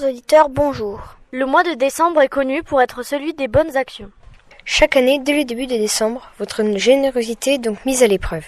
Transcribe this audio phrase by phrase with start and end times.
[0.00, 1.00] Chers auditeurs, bonjour.
[1.30, 4.10] Le mois de décembre est connu pour être celui des bonnes actions.
[4.64, 8.44] Chaque année, dès le début de décembre, votre générosité est donc mise à l'épreuve.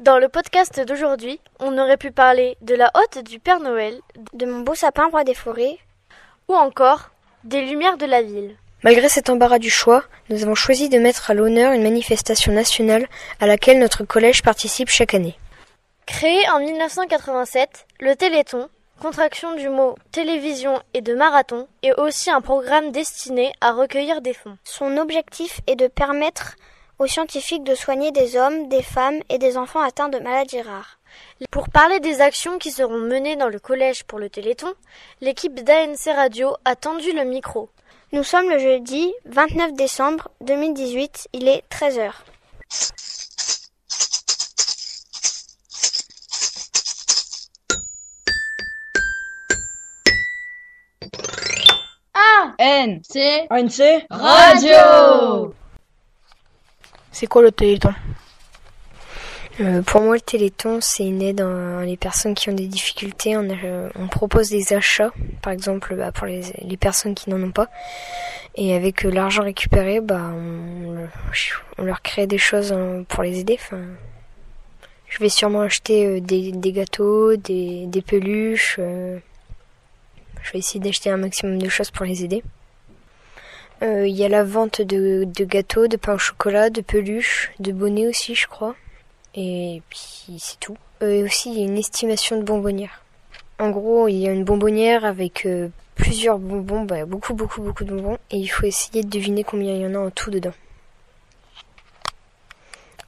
[0.00, 3.98] Dans le podcast d'aujourd'hui, on aurait pu parler de la hotte du Père Noël,
[4.32, 5.78] De mon beau sapin roi des forêts,
[6.48, 7.10] ou encore
[7.42, 8.56] des lumières de la ville.
[8.84, 13.08] Malgré cet embarras du choix, nous avons choisi de mettre à l'honneur une manifestation nationale
[13.40, 15.36] à laquelle notre collège participe chaque année.
[16.06, 18.68] Créé en 1987, le Téléthon,
[19.00, 24.34] contraction du mot télévision et de marathon, est aussi un programme destiné à recueillir des
[24.34, 24.56] fonds.
[24.64, 26.56] son objectif est de permettre
[26.98, 30.98] aux scientifiques de soigner des hommes, des femmes et des enfants atteints de maladies rares.
[31.50, 34.72] Pour parler des actions qui seront menées dans le collège pour le Téléthon,
[35.20, 37.68] l'équipe d'ANC Radio a tendu le micro.
[38.12, 42.12] Nous sommes le jeudi 29 décembre 2018, il est 13h.
[52.58, 55.54] N, C, ANC Radio
[57.12, 57.92] C'est quoi le téléthon?
[59.58, 63.38] Euh, pour moi, le Téléthon, c'est une aide à les personnes qui ont des difficultés.
[63.38, 67.42] On, a- on propose des achats, par exemple, bah, pour les, les personnes qui n'en
[67.42, 67.68] ont pas.
[68.56, 71.08] Et avec euh, l'argent récupéré, bah, on, le-
[71.78, 73.56] on leur crée des choses hein, pour les aider.
[73.58, 73.80] Enfin,
[75.08, 78.76] je vais sûrement acheter euh, des, des gâteaux, des, des peluches.
[78.78, 79.18] euh,
[80.46, 82.44] je vais essayer d'acheter un maximum de choses pour les aider.
[83.82, 87.72] Euh, Il y a la vente de, gâteaux, de pain au chocolat, de peluches, de
[87.72, 88.76] bonnets aussi, je crois.
[89.34, 90.76] Et puis c'est tout.
[91.02, 93.02] Euh, et aussi, il y a une estimation de bonbonnière.
[93.58, 97.84] En gros, il y a une bonbonnière avec euh, plusieurs bonbons, bah, beaucoup, beaucoup, beaucoup
[97.84, 100.30] de bonbons, et il faut essayer de deviner combien il y en a en tout
[100.30, 100.54] dedans.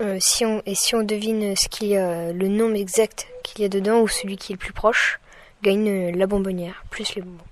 [0.01, 3.63] Euh, si on, et si on devine ce qu'il y a, le nombre exact qu'il
[3.63, 5.21] y a dedans, ou celui qui est le plus proche,
[5.63, 7.45] gagne euh, la bonbonnière, plus les bonbons.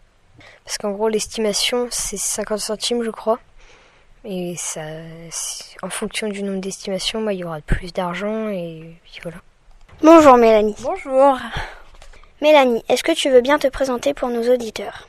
[0.64, 3.38] Parce qu'en gros, l'estimation, c'est 50 centimes, je crois.
[4.24, 4.80] Et ça,
[5.82, 9.38] en fonction du nombre d'estimations, bah, il y aura plus d'argent et puis voilà.
[10.02, 10.74] Bonjour Mélanie.
[10.80, 11.38] Bonjour.
[12.42, 15.08] Mélanie, est-ce que tu veux bien te présenter pour nos auditeurs?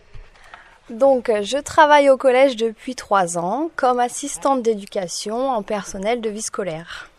[0.91, 6.41] Donc, je travaille au collège depuis trois ans comme assistante d'éducation en personnel de vie
[6.43, 7.09] scolaire.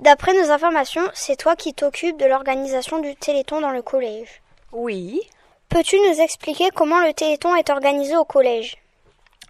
[0.00, 4.42] D'après nos informations, c'est toi qui t'occupes de l'organisation du Téléthon dans le collège.
[4.72, 5.20] Oui.
[5.68, 8.76] Peux-tu nous expliquer comment le Téléthon est organisé au collège?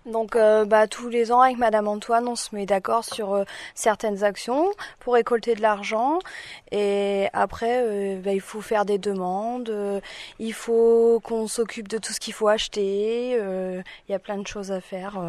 [0.06, 3.44] Donc, euh, bah, tous les ans, avec Madame Antoine, on se met d'accord sur euh,
[3.74, 4.70] certaines actions
[5.00, 6.20] pour récolter de l'argent.
[6.70, 9.72] Et après, euh, bah, il faut faire des demandes.
[10.38, 13.32] il faut qu'on s'occupe de tout ce qu'il faut acheter.
[13.32, 15.20] Il y a plein de choses à faire.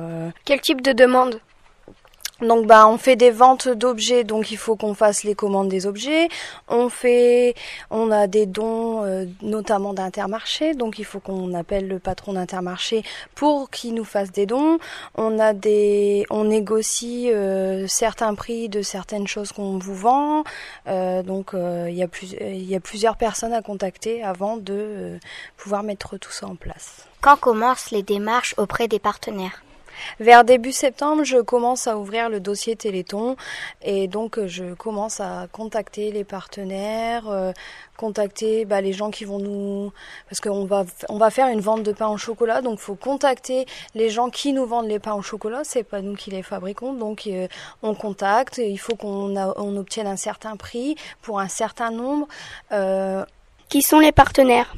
[0.45, 1.41] Quel type de demande
[2.41, 5.87] Donc bah on fait des ventes d'objets, donc il faut qu'on fasse les commandes des
[5.87, 6.29] objets.
[6.67, 7.55] On fait,
[7.89, 13.01] on a des dons, euh, notamment d'Intermarché, donc il faut qu'on appelle le patron d'Intermarché
[13.33, 14.77] pour qu'il nous fasse des dons.
[15.15, 20.43] On a des, on négocie euh, certains prix de certaines choses qu'on vous vend.
[20.87, 22.07] Euh, donc euh, il y
[22.41, 25.17] il y a plusieurs personnes à contacter avant de
[25.57, 27.07] pouvoir mettre tout ça en place.
[27.21, 29.63] Quand commencent les démarches auprès des partenaires?
[30.19, 33.35] Vers début septembre, je commence à ouvrir le dossier Téléthon
[33.81, 37.51] et donc euh, je commence à contacter les partenaires, euh,
[37.97, 39.91] contacter bah, les gens qui vont nous
[40.29, 43.65] parce qu'on va on va faire une vente de pain au chocolat donc faut contacter
[43.95, 46.93] les gens qui nous vendent les pains au chocolat, c'est pas nous qui les fabriquons
[46.93, 47.47] donc euh,
[47.81, 52.27] on contacte, il faut qu'on a- on obtienne un certain prix pour un certain nombre
[52.71, 53.25] euh,
[53.69, 54.73] Qui sont les partenaires?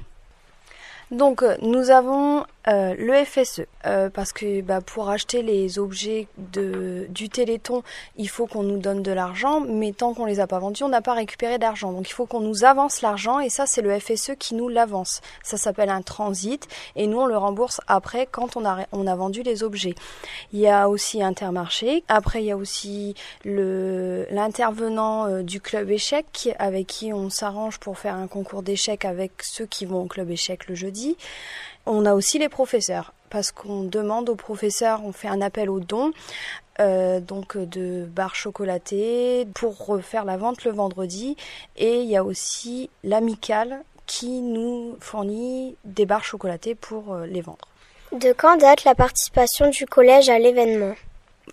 [1.11, 7.07] donc nous avons euh, le FSE euh, parce que bah, pour acheter les objets de,
[7.09, 7.83] du Téléthon,
[8.17, 10.89] il faut qu'on nous donne de l'argent, mais tant qu'on les a pas vendus, on
[10.89, 11.93] n'a pas récupéré d'argent.
[11.93, 15.21] Donc il faut qu'on nous avance l'argent et ça c'est le FSE qui nous l'avance.
[15.41, 16.67] Ça s'appelle un transit
[16.97, 19.95] et nous on le rembourse après quand on a on a vendu les objets.
[20.51, 22.03] Il y a aussi Intermarché.
[22.09, 23.15] Après il y a aussi
[23.45, 29.31] l'intervenant euh, du club échec avec qui on s'arrange pour faire un concours d'échecs avec
[29.43, 31.15] ceux qui vont au club échec le jeudi.
[31.91, 35.79] On a aussi les professeurs parce qu'on demande aux professeurs, on fait un appel aux
[35.79, 36.11] dons.
[36.79, 41.35] euh, donc de barres chocolatées pour faire la vente le vendredi
[41.77, 47.41] et il y a aussi l'amicale qui nous fournit des barres chocolatées pour euh, les
[47.41, 47.67] vendre.
[48.11, 50.95] De quand date la participation du collège à l'événement?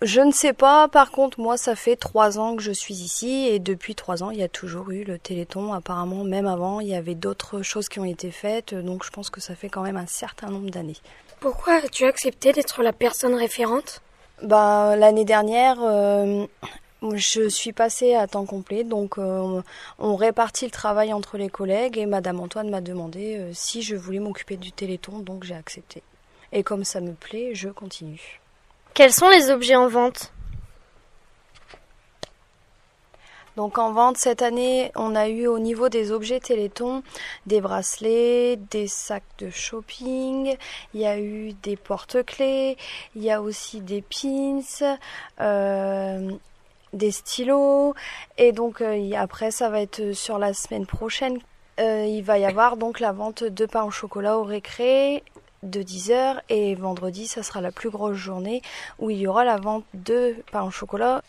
[0.03, 3.47] Je ne sais pas, par contre, moi, ça fait trois ans que je suis ici
[3.47, 5.73] et depuis trois ans, il y a toujours eu le Téléthon.
[5.73, 9.31] Apparemment, même avant, il y avait d'autres choses qui ont été faites, donc je pense
[9.31, 10.97] que ça fait quand même un certain nombre d'années.
[11.39, 14.01] Pourquoi as-tu accepté d'être la personne référente?
[14.43, 16.45] Bah, l'année dernière, euh,
[17.13, 19.61] Je suis passée à temps complet, donc euh,
[19.99, 23.95] on répartit le travail entre les collègues et Madame Antoine m'a demandé euh, si je
[23.95, 26.01] voulais m'occuper du Téléthon, donc j'ai accepté.
[26.51, 28.41] Et comme ça me plaît, je continue.
[28.97, 30.33] Quels sont les objets en vente?
[33.55, 37.03] Donc en vente cette année, on a eu au niveau des objets Téléthon
[37.45, 40.57] des bracelets, des sacs de shopping,
[40.95, 42.75] il y a eu des porte-clés,
[43.15, 44.61] il y a aussi des pins,
[45.41, 46.31] euh,
[46.91, 47.93] des stylos
[48.39, 51.37] et donc euh, après ça va être sur la semaine prochaine.
[51.79, 55.23] Euh, il va y avoir donc la vente de pain au chocolat au récré
[55.63, 58.61] de 10h et vendredi ça sera la plus grosse journée
[58.99, 61.21] où il y aura la vente de pain au chocolat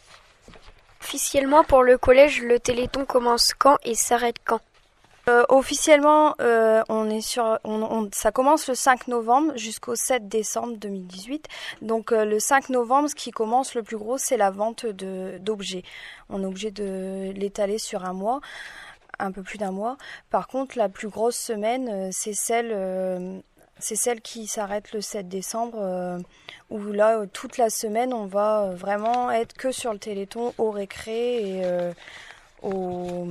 [1.01, 4.61] Officiellement pour le collège, le Téléthon commence quand et s'arrête quand?
[5.29, 10.27] Euh, officiellement, euh, on est sur, on, on- ça commence le 5 novembre jusqu'au 7
[10.29, 11.47] décembre 2018.
[11.83, 15.39] Donc euh, le 5 novembre, ce qui commence le plus gros, c'est la vente de
[15.41, 15.83] d'objets.
[16.31, 18.41] On est obligé de l'étaler sur un mois,
[19.19, 19.97] un peu plus d'un mois.
[20.31, 22.73] Par contre, la plus grosse semaine, c'est celle,
[23.79, 26.19] c'est celle qui s'arrête le 7 décembre, euh,
[26.71, 30.55] où là, euh, toute la semaine, on va euh, vraiment être que sur le Téléthon
[30.59, 31.93] au récré et
[32.63, 33.29] au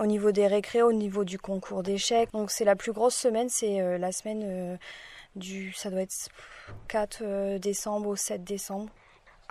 [0.00, 2.30] au niveau des récrés, au niveau du concours d'échecs.
[2.32, 4.76] Donc c'est la plus grosse semaine, c'est la semaine
[5.36, 6.28] du, ça doit être
[6.88, 8.90] 4 euh, décembre au 7 décembre.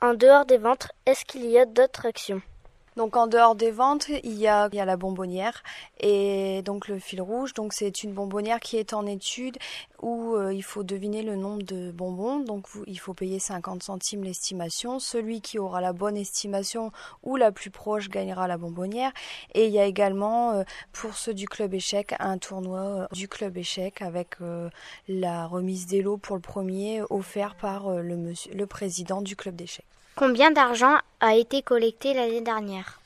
[0.01, 2.42] En dehors des ventes, est-ce qu'il y a d'autres actions?
[2.95, 5.63] Donc en dehors des ventes, il y a, la bonbonnière
[5.99, 7.53] et donc le fil rouge.
[7.53, 9.57] Donc c'est une bonbonnière qui est en étude
[10.01, 12.39] où euh, il faut deviner le nombre de bonbons.
[12.39, 14.99] Donc il faut payer 50 centimes l'estimation.
[14.99, 16.91] Celui qui aura la bonne estimation
[17.23, 19.11] ou la plus proche gagnera la bonbonnière.
[19.53, 23.27] Et il y a également euh, pour ceux du club échec un tournoi euh, du
[23.27, 24.37] club échec avec
[25.07, 29.55] la remise des lots pour le premier offert par le, monsieur, le président du club
[29.55, 29.85] d'échecs.
[30.15, 33.00] Combien d'argent a été collecté l'année dernière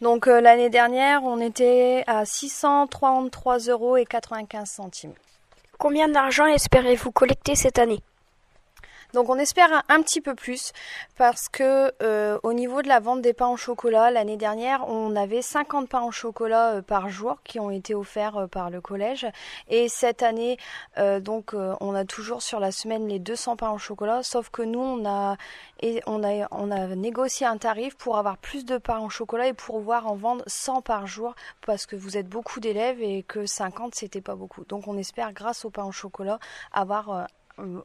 [0.00, 5.12] Donc euh, l'année dernière, on était à 633 euros et 95 centimes.
[5.78, 8.00] Combien d'argent espérez-vous collecter cette année?
[9.14, 10.72] Donc on espère un, petit peu plus
[11.16, 15.16] parce que euh, au niveau de la vente des pains au chocolat l'année dernière, on
[15.16, 18.82] avait 50 pains au chocolat euh, par jour qui ont été offerts euh, par le
[18.82, 19.26] collège
[19.68, 20.58] et cette année
[21.20, 24.80] donc on a toujours sur la semaine les 200 pains au chocolat sauf que nous
[24.80, 25.36] on a
[25.80, 29.48] et on a on a négocié un tarif pour avoir plus de pains au chocolat
[29.48, 31.34] et pouvoir en vendre 100 par jour
[31.66, 34.64] parce que vous êtes beaucoup d'élèves et que 50 c'était pas beaucoup.
[34.64, 36.38] Donc on espère grâce au pain au chocolat
[36.72, 37.28] avoir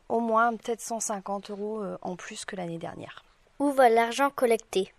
[0.09, 3.23] au moins peut-être 150 euros euh, en plus que l'année dernière.
[3.59, 4.91] Où va l'argent collecté?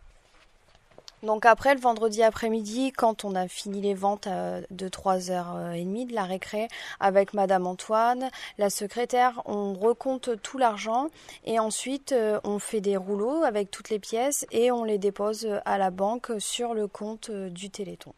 [1.25, 6.15] Donc après, le vendredi après-midi, quand on a fini les ventes euh, de 3h30 de
[6.15, 6.69] la récré
[7.00, 11.09] avec Madame Antoine, la secrétaire, on recompte tout l'argent
[11.47, 15.49] et ensuite euh, on fait des rouleaux avec toutes les pièces et on les dépose
[15.65, 18.12] à la banque sur le compte euh, du Téléthon.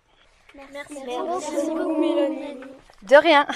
[0.73, 0.95] Merci.
[3.03, 3.47] De rien